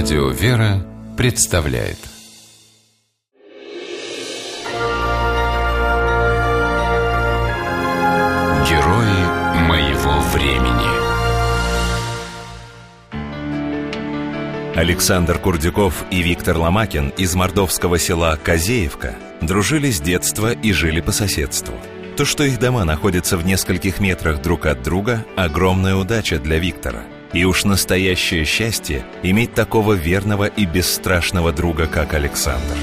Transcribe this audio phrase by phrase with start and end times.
[0.00, 1.98] Радио «Вера» представляет.
[8.68, 9.24] Герои
[9.66, 10.88] моего времени.
[14.76, 21.10] Александр Курдюков и Виктор Ломакин из мордовского села Козеевка дружили с детства и жили по
[21.10, 21.74] соседству.
[22.16, 27.02] То, что их дома находятся в нескольких метрах друг от друга– огромная удача для Виктора–
[27.32, 32.76] и уж настоящее счастье иметь такого верного и бесстрашного друга, как Александр.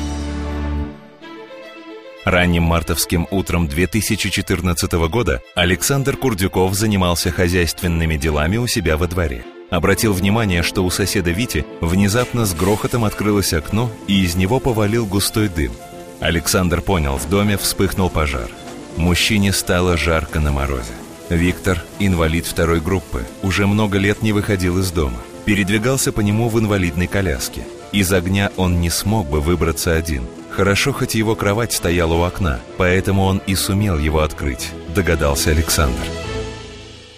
[2.26, 9.46] Ранним мартовским утром 2014 года Александр Курдюков занимался хозяйственными делами у себя во дворе.
[9.70, 15.06] Обратил внимание, что у соседа Вити внезапно с грохотом открылось окно, и из него повалил
[15.06, 15.74] густой дым.
[16.20, 18.50] Александр понял, в доме вспыхнул пожар.
[18.98, 20.94] Мужчине стало жарко на морозе.
[21.30, 25.18] Виктор, инвалид второй группы, уже много лет не выходил из дома.
[25.46, 27.64] Передвигался по нему в инвалидной коляске.
[27.92, 30.28] Из огня он не смог бы выбраться один.
[30.52, 36.00] Хорошо, хоть его кровать стояла у окна, поэтому он и сумел его открыть, догадался Александр.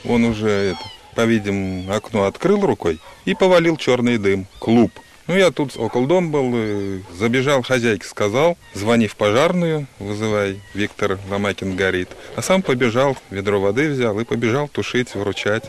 [0.06, 0.80] Он уже, это,
[1.14, 4.92] по-видимому, окно открыл рукой и повалил черный дым, клуб–
[5.28, 11.76] ну, я тут около дома был, забежал хозяйке, сказал, звони в пожарную, вызывай, Виктор Ломакин
[11.76, 12.10] горит.
[12.36, 15.64] А сам побежал, ведро воды взял и побежал тушить, вручать.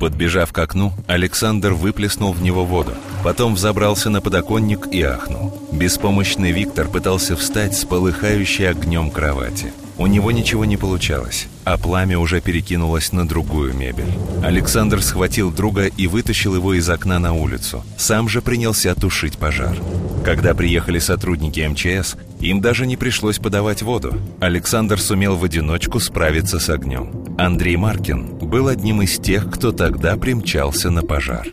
[0.00, 2.92] Подбежав к окну, Александр выплеснул в него воду.
[3.24, 5.58] Потом взобрался на подоконник и ахнул.
[5.72, 9.72] Беспомощный Виктор пытался встать с полыхающей огнем кровати.
[9.98, 14.12] У него ничего не получалось, а пламя уже перекинулось на другую мебель.
[14.40, 17.82] Александр схватил друга и вытащил его из окна на улицу.
[17.98, 19.76] Сам же принялся тушить пожар.
[20.24, 24.14] Когда приехали сотрудники МЧС, им даже не пришлось подавать воду.
[24.38, 27.10] Александр сумел в одиночку справиться с огнем.
[27.36, 31.48] Андрей Маркин был одним из тех, кто тогда примчался на пожар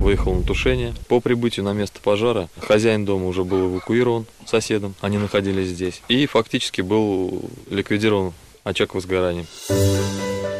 [0.00, 0.94] выехал на тушение.
[1.08, 6.24] По прибытию на место пожара хозяин дома уже был эвакуирован соседом, они находились здесь, и
[6.24, 8.32] фактически был ликвидирован
[8.64, 9.44] очаг возгорания.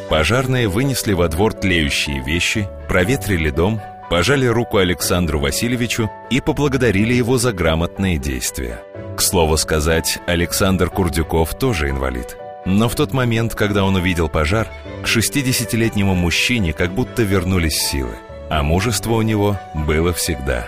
[0.09, 7.37] Пожарные вынесли во двор тлеющие вещи, проветрили дом, пожали руку Александру Васильевичу и поблагодарили его
[7.37, 8.83] за грамотные действия.
[9.15, 12.37] К слову сказать, Александр Курдюков тоже инвалид.
[12.65, 14.67] Но в тот момент, когда он увидел пожар,
[15.03, 18.15] к 60-летнему мужчине как будто вернулись силы–
[18.51, 20.67] а мужество у него было всегда.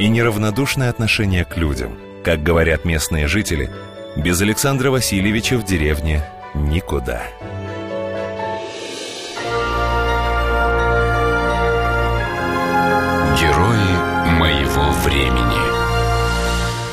[0.00, 1.96] И неравнодушное отношение к людям.
[2.24, 3.70] Как говорят местные жители,
[4.16, 6.24] без Александра Васильевича в деревне
[6.54, 7.22] никуда.
[13.38, 15.60] Герои моего времени.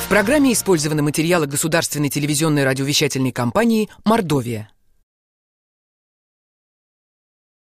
[0.06, 4.69] В программе использованы материалы государственной телевизионной радиовещательной компании «Мордовия».